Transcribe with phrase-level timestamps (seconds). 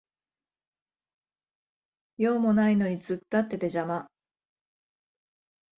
[2.17, 4.09] 用もないのに突っ立ってて邪魔